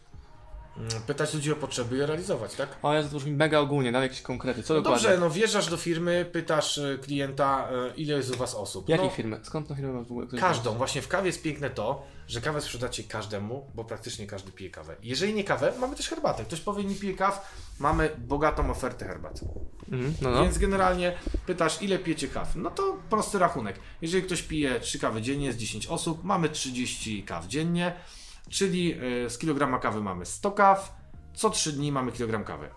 Mm, 0.77 0.89
Pytać 1.08 1.34
ludzi 1.34 1.51
o 1.51 1.56
potrzeby 1.56 1.96
i 1.96 2.00
je 2.00 2.06
realizować, 2.06 2.56
tak? 2.56 2.70
O, 2.82 2.94
ja 2.94 3.03
to 3.03 3.18
brzmi 3.18 3.32
mega 3.32 3.60
ogólnie, 3.60 3.92
daj 3.92 4.03
jakieś 4.03 4.22
konkrety. 4.22 4.63
Co 4.63 4.74
No 4.74 4.82
dokładnie? 4.82 5.08
dobrze, 5.08 5.22
no 5.22 5.30
wjeżdżasz 5.30 5.68
do 5.70 5.77
firmy, 5.77 6.30
pytasz 6.32 6.77
y, 6.77 7.00
klienta, 7.03 7.70
y, 7.92 7.96
ile 7.96 8.18
jest 8.18 8.36
u 8.36 8.38
was 8.38 8.56
osób. 8.56 8.89
Jakiej 8.89 9.06
no, 9.06 9.12
firmy? 9.12 9.39
Skąd 9.44 9.68
tą 9.68 9.75
firmę 9.75 10.03
w 10.03 10.12
ogóle? 10.12 10.27
ktoś 10.27 10.39
Każdą. 10.39 10.74
Właśnie 10.74 11.01
w 11.01 11.08
kawie 11.08 11.27
jest 11.27 11.42
piękne 11.42 11.70
to, 11.70 12.06
że 12.27 12.42
kawę 12.42 12.62
sprzedacie 12.62 13.03
każdemu, 13.03 13.72
bo 13.75 13.84
praktycznie 13.84 14.27
każdy 14.27 14.51
pije 14.51 14.70
kawę. 14.70 14.96
Jeżeli 15.03 15.34
nie 15.34 15.44
kawę, 15.44 15.74
mamy 15.80 15.96
też 15.96 16.10
herbatę. 16.10 16.44
Ktoś 16.44 16.60
powie, 16.60 16.84
nie 16.84 16.96
pije 16.96 17.13
kaw, 17.13 17.53
mamy 17.80 18.10
bogatą 18.18 18.72
ofertę 18.72 19.06
herbat. 19.06 19.39
Mhm, 19.92 20.13
no 20.22 20.30
no. 20.32 20.44
Więc 20.44 20.58
generalnie 20.58 21.18
pytasz, 21.46 21.82
ile 21.82 22.00
pijecie 22.00 22.27
kaw? 22.27 22.56
No 22.56 22.72
to 22.72 22.98
prosty 23.10 23.39
rachunek. 23.39 23.80
Jeżeli 24.01 24.24
ktoś 24.24 24.42
pije 24.42 24.80
3 24.80 25.00
kawy 25.00 25.22
dziennie, 25.22 25.46
jest 25.46 25.58
10 25.58 25.88
osób, 25.88 26.24
mamy 26.24 26.50
30 26.50 27.24
kaw 27.24 27.48
dziennie, 27.48 27.94
czyli 28.50 28.93
y, 29.25 29.29
z 29.29 29.38
kilograma 29.38 29.79
kawy 29.79 30.01
mamy 30.01 30.25
100 30.25 30.51
kaw, 30.51 30.95
co 31.33 31.50
3 31.50 31.73
dni 31.73 31.91
mamy 31.91 32.12
kilogram 32.12 32.43
kawy. 32.43 32.69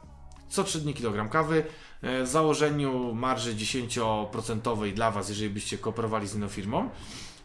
Co 0.49 0.65
3 0.65 0.81
dni 0.81 0.95
kilogram 0.95 1.29
kawy. 1.29 1.65
y, 2.05 2.25
W 2.25 2.29
założeniu 2.29 3.15
marży 3.15 3.55
10% 3.55 4.93
dla 4.93 5.11
Was, 5.11 5.29
jeżeli 5.29 5.51
byście 5.51 5.79
kooperowali 5.79 6.29
z 6.29 6.35
inną 6.35 6.49
firmą, 6.49 6.91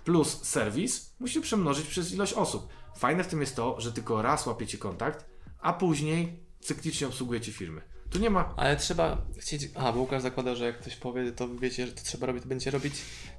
plus 0.06 0.44
serwis, 0.44 1.16
musi 1.20 1.42
przemnożyć 1.42 1.88
przez 1.88 2.14
ilość 2.14 2.34
osób. 2.34 2.68
Fajne 2.98 3.24
w 3.24 3.28
tym 3.28 3.42
jest 3.42 3.56
to, 3.56 3.82
że 3.82 3.94
tylko 3.94 4.22
raz 4.22 4.46
łapiecie 4.46 4.78
kontakt, 4.78 5.26
a 5.62 5.74
później 5.74 6.40
cyklicznie 6.60 7.08
obsługujecie 7.08 7.52
firmy. 7.52 7.82
Tu 8.12 8.20
nie 8.20 8.30
ma 8.30 8.54
Ale 8.58 8.78
trzeba 8.78 9.18
chcieć. 9.38 9.70
A, 9.76 9.92
bo 9.92 10.00
Łukasz 10.00 10.22
zakłada, 10.22 10.56
że 10.56 10.66
jak 10.66 10.80
ktoś 10.80 10.96
powie, 10.96 11.32
to 11.32 11.56
wiecie, 11.56 11.88
że 11.88 11.94
to 11.94 12.04
trzeba 12.04 12.28
robić, 12.28 12.44
to 12.44 12.50
będziecie 12.50 12.72
robić. 12.72 12.94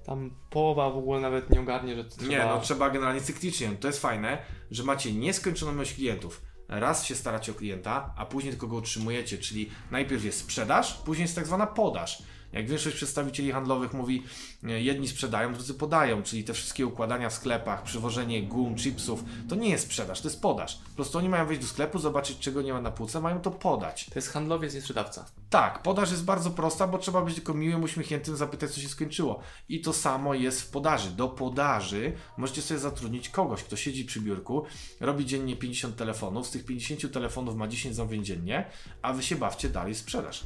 Tam 0.06 0.30
połowa 0.50 0.90
w 0.90 0.96
ogóle 0.96 1.20
nawet 1.20 1.50
nie 1.50 1.60
ogarnie, 1.60 1.96
że 1.96 2.04
to 2.04 2.10
trzeba. 2.10 2.30
Nie, 2.30 2.38
no 2.38 2.60
trzeba 2.60 2.90
generalnie 2.90 3.20
cyklicznie. 3.20 3.70
To 3.80 3.88
jest 3.88 4.00
fajne, 4.00 4.38
że 4.70 4.84
macie 4.84 5.12
nieskończoną 5.12 5.72
ilość 5.72 5.94
klientów. 5.94 6.42
Raz 6.68 7.04
się 7.04 7.14
staracie 7.14 7.52
o 7.52 7.54
klienta, 7.54 8.14
a 8.16 8.26
później 8.26 8.52
tylko 8.52 8.66
go 8.66 8.76
utrzymujecie, 8.76 9.38
czyli 9.38 9.70
najpierw 9.90 10.24
jest 10.24 10.38
sprzedaż, 10.38 10.94
później 10.94 11.24
jest 11.24 11.34
tak 11.34 11.46
zwana 11.46 11.66
podaż. 11.66 12.22
Jak 12.52 12.68
większość 12.68 12.96
przedstawicieli 12.96 13.52
handlowych 13.52 13.94
mówi, 13.94 14.22
e, 14.64 14.82
jedni 14.82 15.08
sprzedają, 15.08 15.54
drudzy 15.54 15.74
podają, 15.74 16.22
czyli 16.22 16.44
te 16.44 16.54
wszystkie 16.54 16.86
układania 16.86 17.30
w 17.30 17.34
sklepach, 17.34 17.82
przywożenie 17.82 18.42
gum, 18.42 18.76
chipsów, 18.76 19.24
to 19.48 19.54
nie 19.54 19.70
jest 19.70 19.84
sprzedaż, 19.84 20.20
to 20.20 20.28
jest 20.28 20.42
podaż. 20.42 20.76
Po 20.76 20.96
prostu 20.96 21.18
oni 21.18 21.28
mają 21.28 21.46
wejść 21.46 21.62
do 21.62 21.68
sklepu, 21.68 21.98
zobaczyć 21.98 22.38
czego 22.38 22.62
nie 22.62 22.72
ma 22.72 22.80
na 22.80 22.90
półce, 22.90 23.20
mają 23.20 23.40
to 23.40 23.50
podać. 23.50 24.06
To 24.06 24.14
jest 24.14 24.28
handlowiec, 24.28 24.74
nie 24.74 24.80
sprzedawca. 24.80 25.24
Tak, 25.50 25.82
podaż 25.82 26.10
jest 26.10 26.24
bardzo 26.24 26.50
prosta, 26.50 26.86
bo 26.86 26.98
trzeba 26.98 27.22
być 27.22 27.34
tylko 27.34 27.54
miłym, 27.54 27.82
uśmiechniętym, 27.82 28.36
zapytać, 28.36 28.70
co 28.70 28.80
się 28.80 28.88
skończyło. 28.88 29.40
I 29.68 29.80
to 29.80 29.92
samo 29.92 30.34
jest 30.34 30.62
w 30.62 30.70
podaży. 30.70 31.10
Do 31.10 31.28
podaży 31.28 32.12
możecie 32.36 32.62
sobie 32.62 32.80
zatrudnić 32.80 33.28
kogoś, 33.28 33.62
kto 33.62 33.76
siedzi 33.76 34.04
przy 34.04 34.20
biurku, 34.20 34.64
robi 35.00 35.26
dziennie 35.26 35.56
50 35.56 35.96
telefonów, 35.96 36.46
z 36.46 36.50
tych 36.50 36.64
50 36.64 37.12
telefonów 37.12 37.56
ma 37.56 37.68
10 37.68 37.96
zamówień 37.96 38.24
dziennie, 38.24 38.70
a 39.02 39.12
wy 39.12 39.22
się 39.22 39.36
bawcie 39.36 39.68
dalej 39.68 39.94
sprzedaż. 39.94 40.44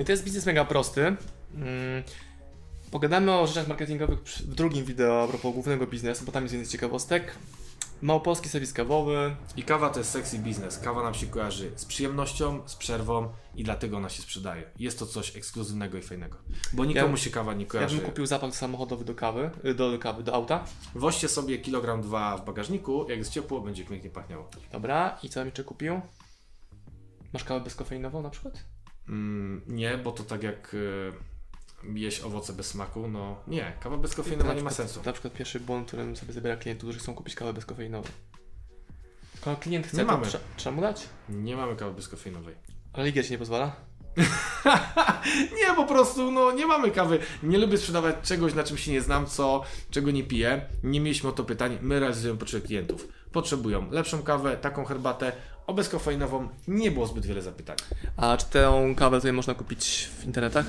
No 0.00 0.02
i 0.02 0.06
to 0.06 0.12
jest 0.12 0.24
biznes 0.24 0.46
mega 0.46 0.64
prosty. 0.64 1.00
Mm, 1.54 2.02
Pogadamy 2.90 3.32
o 3.32 3.46
rzeczach 3.46 3.68
marketingowych 3.68 4.18
w 4.22 4.54
drugim 4.54 4.84
wideo 4.84 5.22
a 5.22 5.28
propos 5.28 5.54
głównego 5.54 5.86
biznesu, 5.86 6.24
bo 6.24 6.32
tam 6.32 6.42
jest 6.42 6.54
więcej 6.54 6.72
ciekawostek. 6.72 7.34
Małopolski 8.02 8.48
serwis 8.48 8.72
kawowy. 8.72 9.36
I 9.56 9.62
kawa 9.62 9.90
to 9.90 9.98
jest 10.00 10.10
sexy 10.10 10.38
biznes. 10.38 10.78
Kawa 10.78 11.02
nam 11.02 11.14
się 11.14 11.26
kojarzy 11.26 11.72
z 11.76 11.84
przyjemnością, 11.84 12.68
z 12.68 12.76
przerwą 12.76 13.28
i 13.54 13.64
dlatego 13.64 13.96
ona 13.96 14.08
się 14.08 14.22
sprzedaje. 14.22 14.62
Jest 14.78 14.98
to 14.98 15.06
coś 15.06 15.36
ekskluzywnego 15.36 15.98
i 15.98 16.02
fajnego. 16.02 16.36
Bo 16.72 16.84
nikomu 16.84 17.10
Ja- 17.10 17.16
się 17.16 17.30
kawa 17.30 17.54
nie 17.54 17.64
Ja 17.64 17.70
kojarzy. 17.70 17.96
bym 17.96 18.06
kupił 18.06 18.26
zapach 18.26 18.56
samochodowy 18.56 19.04
do 19.04 19.14
kawy, 19.14 19.50
y, 19.64 19.74
do 19.74 19.98
kawy, 19.98 20.22
do 20.22 20.34
auta. 20.34 20.64
Woźcie 20.94 21.28
sobie 21.28 21.58
kilogram 21.58 22.02
dwa 22.02 22.36
w 22.36 22.44
bagażniku, 22.44 23.06
jak 23.08 23.18
jest 23.18 23.32
ciepło, 23.32 23.60
będzie 23.60 23.84
pięknie 23.84 24.10
pachniało. 24.10 24.48
Dobra, 24.72 25.18
i 25.22 25.28
co 25.28 25.40
bym 25.40 25.46
jeszcze 25.46 25.64
kupił? 25.64 26.00
Masz 27.32 27.44
kawę 27.44 27.60
bezkofeinową 27.64 28.22
na 28.22 28.30
przykład? 28.30 28.64
Mm, 29.08 29.62
nie, 29.66 29.98
bo 29.98 30.12
to 30.12 30.22
tak 30.24 30.42
jak 30.42 30.74
y, 30.74 31.12
jeść 31.94 32.20
owoce 32.20 32.52
bez 32.52 32.66
smaku, 32.66 33.08
no 33.08 33.36
nie, 33.46 33.72
kawa 33.80 33.96
bezkofeinowa 33.96 34.54
nie 34.54 34.62
ma 34.62 34.70
sensu. 34.70 35.00
Na 35.06 35.12
przykład 35.12 35.34
pierwszy 35.34 35.60
błąd, 35.60 35.86
którym 35.88 36.16
sobie 36.16 36.32
zabiera 36.32 36.56
klientów, 36.56 36.88
którzy 36.88 36.98
chcą 36.98 37.14
kupić 37.14 37.34
kawę 37.34 37.52
bezkofeinową. 37.52 38.08
Klient 39.60 39.86
chce, 39.86 39.96
Nie 39.96 40.04
to 40.04 40.12
mamy. 40.12 40.26
trze- 40.26 40.38
trzeba 40.56 40.76
mu 40.76 40.82
dać. 40.82 41.08
Nie 41.28 41.56
mamy 41.56 41.76
kawy 41.76 41.94
bezkofeinowej. 41.94 42.54
Ale 42.92 43.06
Ligia 43.06 43.22
ci 43.22 43.30
nie 43.32 43.38
pozwala. 43.38 43.76
Nie, 45.58 45.74
po 45.76 45.86
prostu, 45.86 46.30
no 46.30 46.52
nie 46.52 46.66
mamy 46.66 46.90
kawy. 46.90 47.18
Nie 47.42 47.58
lubię 47.58 47.78
sprzedawać 47.78 48.16
czegoś, 48.22 48.54
na 48.54 48.64
czym 48.64 48.78
się 48.78 48.92
nie 48.92 49.00
znam, 49.00 49.26
co, 49.26 49.62
czego 49.90 50.10
nie 50.10 50.24
piję. 50.24 50.66
Nie 50.82 51.00
mieliśmy 51.00 51.28
o 51.28 51.32
to 51.32 51.44
pytań. 51.44 51.78
My 51.82 52.00
realizujemy 52.00 52.38
potrzeby 52.38 52.66
klientów. 52.66 53.08
Potrzebują 53.32 53.90
lepszą 53.90 54.22
kawę, 54.22 54.56
taką 54.56 54.84
herbatę. 54.84 55.32
O 55.66 55.74
bezkofeinową 55.74 56.48
nie 56.68 56.90
było 56.90 57.06
zbyt 57.06 57.26
wiele 57.26 57.42
zapytań. 57.42 57.76
A 58.16 58.36
czy 58.36 58.46
tę 58.46 58.94
kawę 58.96 59.16
tutaj 59.16 59.32
można 59.32 59.54
kupić 59.54 60.10
w 60.18 60.24
internetach? 60.24 60.66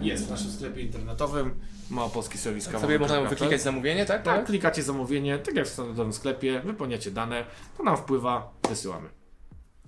Jest 0.00 0.26
w 0.26 0.30
naszym 0.30 0.50
sklepie 0.50 0.80
internetowym. 0.82 1.60
Małopolski 1.90 2.38
serwis 2.38 2.66
kawowy. 2.66 2.82
Sobie 2.82 2.98
można 2.98 3.20
wyklikać 3.20 3.62
zamówienie, 3.62 4.06
tak? 4.06 4.22
Tak, 4.22 4.46
klikacie 4.46 4.82
zamówienie, 4.82 5.38
tak 5.38 5.54
jak 5.54 5.66
w 5.66 5.68
standardowym 5.68 6.12
sklepie, 6.12 6.60
wypełniacie 6.60 7.10
dane, 7.10 7.44
to 7.76 7.82
nam 7.82 7.96
wpływa, 7.96 8.52
wysyłamy. 8.68 9.08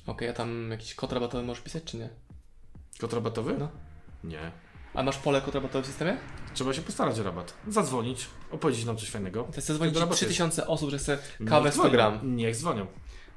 Okej, 0.06 0.28
a 0.28 0.32
tam 0.32 0.70
jakiś 0.70 0.94
kod 0.94 1.12
rabatowy 1.12 1.44
możesz 1.44 1.62
pisać, 1.62 1.84
czy 1.84 1.96
nie? 1.96 2.08
Kod 3.00 3.12
rabatowy? 3.12 3.56
No. 3.58 3.68
Nie. 4.24 4.50
A 4.94 5.02
masz 5.02 5.16
pole 5.18 5.40
kod 5.40 5.54
rabatowe 5.54 5.82
w 5.82 5.86
systemie? 5.86 6.16
Trzeba 6.54 6.72
się 6.72 6.82
postarać 6.82 7.20
o 7.20 7.22
rabat. 7.22 7.54
Zadzwonić, 7.68 8.26
opowiedzieć 8.50 8.84
nam 8.84 8.96
coś 8.96 9.10
fajnego. 9.10 9.42
To 9.42 9.60
chce 9.60 9.74
dzwonić 9.74 9.92
Wtedy 9.94 10.00
rabat 10.00 10.16
3000 10.16 10.66
osób, 10.66 10.90
że 10.90 10.98
chce 10.98 11.18
kawę 11.48 11.64
Niech 11.64 11.74
100 11.74 11.82
dzwonią. 11.82 11.92
gram. 11.92 12.36
Niech 12.36 12.56
dzwonią. 12.56 12.86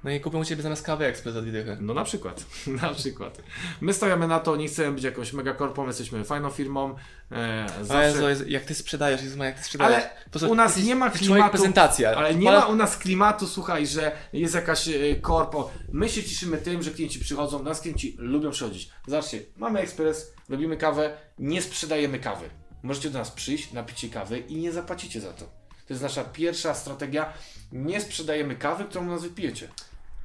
No 0.03 0.11
i 0.11 0.19
kupią 0.19 0.39
u 0.39 0.45
Ciebie 0.45 0.63
zamiast 0.63 0.85
kawy 0.85 1.05
ekspres 1.05 1.33
za 1.33 1.41
dychy. 1.41 1.77
No 1.81 1.93
na 1.93 2.03
przykład, 2.03 2.45
na 2.81 2.93
przykład. 2.93 3.41
My 3.81 3.93
stawiamy 3.93 4.27
na 4.27 4.39
to, 4.39 4.55
nie 4.55 4.67
chcemy 4.67 4.91
być 4.91 5.03
jakąś 5.03 5.33
megakorpą, 5.33 5.87
jesteśmy 5.87 6.23
fajną 6.23 6.49
firmą. 6.49 6.95
E, 7.31 7.65
zawsze... 7.81 8.07
Jezu, 8.07 8.29
Jezu, 8.29 8.43
jak 8.47 8.63
Ty 8.63 8.75
sprzedajesz, 8.75 9.23
Jezu, 9.23 9.43
jak 9.43 9.57
Ty 9.57 9.63
sprzedajesz. 9.63 10.03
Ale 10.41 10.49
u 10.49 10.55
nas 10.55 10.77
nie 10.77 10.95
ma 10.95 11.09
klimatu, 11.09 11.51
prezentacja. 11.51 12.15
Ale 12.15 12.35
nie 12.35 12.51
ma 12.51 12.65
u 12.65 12.75
nas 12.75 12.97
klimatu, 12.97 13.47
słuchaj, 13.47 13.87
że 13.87 14.11
jest 14.33 14.55
jakaś 14.55 14.87
e, 14.87 15.15
korpo. 15.21 15.71
My 15.91 16.09
się 16.09 16.23
cieszymy 16.23 16.57
tym, 16.57 16.83
że 16.83 16.91
klienci 16.91 17.19
przychodzą, 17.19 17.63
nas 17.63 17.81
klienci 17.81 18.15
lubią 18.19 18.51
przychodzić. 18.51 18.89
Zobaczcie, 19.07 19.39
mamy 19.57 19.79
ekspres, 19.79 20.33
robimy 20.49 20.77
kawę, 20.77 21.17
nie 21.39 21.61
sprzedajemy 21.61 22.19
kawy. 22.19 22.49
Możecie 22.83 23.09
do 23.09 23.19
nas 23.19 23.31
przyjść, 23.31 23.73
napić 23.73 23.99
się 23.99 24.09
kawy 24.09 24.39
i 24.39 24.55
nie 24.55 24.71
zapłacicie 24.71 25.21
za 25.21 25.33
to. 25.33 25.66
To 25.87 25.93
jest 25.93 26.03
nasza 26.03 26.23
pierwsza 26.23 26.73
strategia. 26.73 27.33
Nie 27.71 28.01
sprzedajemy 28.01 28.55
kawy, 28.55 28.85
którą 28.85 29.05
nas 29.05 29.23
wypijecie. 29.23 29.67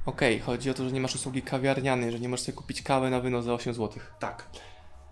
Okej, 0.07 0.41
chodzi 0.41 0.71
o 0.71 0.75
to, 0.75 0.85
że 0.85 0.93
nie 0.93 1.01
masz 1.01 1.15
usługi 1.15 1.43
kawiarnianej, 1.43 2.13
że 2.13 2.21
nie 2.21 2.29
możesz 2.29 2.47
sobie 2.47 2.57
kupić 2.57 2.83
kawę 2.83 3.11
na 3.11 3.21
wynos 3.21 3.45
za 3.45 3.55
8 3.55 3.75
zł. 3.75 4.03
Tak. 4.19 4.51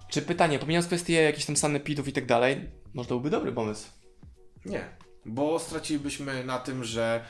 Czy 0.09 0.23
pytanie, 0.23 0.59
pomijając 0.59 0.87
kwestię 0.87 1.13
jakichś 1.23 1.47
tam 1.47 1.57
sanepidów 1.57 2.09
i 2.09 2.13
tak 2.13 2.27
dalej, 2.27 2.71
może 2.95 3.09
to 3.09 3.15
byłby 3.15 3.31
dobry 3.31 3.53
pomysł. 3.53 3.89
Nie, 4.65 4.85
bo 5.25 5.59
stracilibyśmy 5.59 6.45
na 6.45 6.59
tym, 6.59 6.85
że 6.85 7.25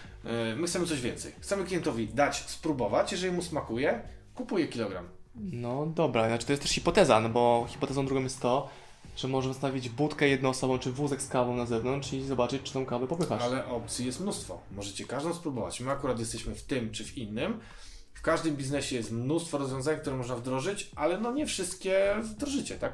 y, 0.52 0.56
my 0.56 0.66
chcemy 0.66 0.86
coś 0.86 1.00
więcej. 1.00 1.32
Chcemy 1.40 1.64
klientowi 1.64 2.08
dać 2.08 2.36
spróbować, 2.36 3.12
jeżeli 3.12 3.32
mu 3.32 3.42
smakuje, 3.42 4.02
kupuje 4.34 4.68
kilogram. 4.68 5.08
No 5.34 5.86
dobra, 5.86 6.28
znaczy 6.28 6.46
to 6.46 6.52
jest 6.52 6.62
też 6.62 6.72
hipoteza, 6.72 7.20
no 7.20 7.28
bo 7.28 7.66
hipotezą 7.68 8.06
drugą 8.06 8.22
jest 8.22 8.40
to, 8.40 8.68
że 9.16 9.28
możemy 9.28 9.54
stawić 9.54 9.88
budkę 9.88 10.28
jednoosobową 10.28 10.78
czy 10.78 10.92
wózek 10.92 11.22
z 11.22 11.28
kawą 11.28 11.56
na 11.56 11.66
zewnątrz 11.66 12.12
i 12.12 12.22
zobaczyć, 12.24 12.62
czy 12.62 12.72
tą 12.72 12.86
kawę 12.86 13.06
popychasz. 13.06 13.42
Ale 13.42 13.66
opcji 13.66 14.06
jest 14.06 14.20
mnóstwo. 14.20 14.60
Możecie 14.72 15.04
każdą 15.04 15.34
spróbować. 15.34 15.80
My 15.80 15.90
akurat 15.90 16.18
jesteśmy 16.18 16.54
w 16.54 16.62
tym 16.62 16.90
czy 16.90 17.04
w 17.04 17.18
innym. 17.18 17.60
W 18.14 18.22
każdym 18.22 18.56
biznesie 18.56 18.96
jest 18.96 19.12
mnóstwo 19.12 19.58
rozwiązań, 19.58 20.00
które 20.00 20.16
można 20.16 20.36
wdrożyć, 20.36 20.90
ale 20.96 21.20
no 21.20 21.32
nie 21.32 21.46
wszystkie 21.46 22.14
wdrożycie, 22.22 22.78
tak? 22.78 22.92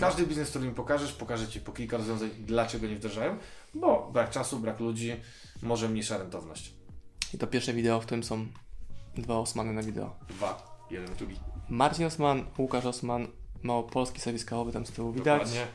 Każdy 0.00 0.26
biznes, 0.26 0.50
który 0.50 0.68
mi 0.68 0.74
pokażesz, 0.74 1.12
pokaże 1.12 1.48
Ci 1.48 1.60
po 1.60 1.72
kilka 1.72 1.96
rozwiązań, 1.96 2.30
dlaczego 2.38 2.86
nie 2.86 2.96
wdrażają, 2.96 3.38
bo 3.74 4.10
brak 4.12 4.30
czasu, 4.30 4.58
brak 4.58 4.80
ludzi, 4.80 5.16
może 5.62 5.88
mniejsza 5.88 6.18
rentowność. 6.18 6.74
I 7.34 7.38
to 7.38 7.46
pierwsze 7.46 7.72
wideo, 7.72 8.00
w 8.00 8.06
którym 8.06 8.24
są 8.24 8.46
dwa 9.16 9.38
Osmany 9.38 9.72
na 9.72 9.82
wideo. 9.82 10.16
Dwa, 10.28 10.82
jeden, 10.90 11.14
drugi. 11.14 11.36
Marcin 11.68 12.06
Osman, 12.06 12.44
Łukasz 12.58 12.86
Osman, 12.86 13.26
małopolski 13.62 14.20
serwis 14.20 14.44
kawowy 14.44 14.72
tam 14.72 14.86
z 14.86 14.90
tyłu 14.90 15.12
widać. 15.12 15.42
Dokładnie. 15.42 15.66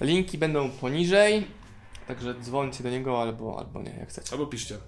Linki 0.00 0.38
będą 0.38 0.70
poniżej, 0.70 1.46
także 2.08 2.34
dzwońcie 2.40 2.84
do 2.84 2.90
niego 2.90 3.22
albo, 3.22 3.58
albo 3.58 3.82
nie, 3.82 3.90
jak 3.90 4.08
chcecie. 4.08 4.32
Albo 4.32 4.46
piszcie. 4.46 4.78